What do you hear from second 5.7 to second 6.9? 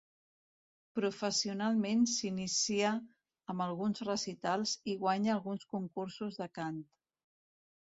concursos de cant.